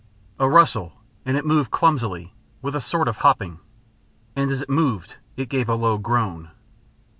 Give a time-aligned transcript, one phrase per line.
[0.39, 0.93] A rustle,
[1.27, 3.59] and it moved clumsily, with a sort of hopping.
[4.35, 6.49] And as it moved it gave a low groan.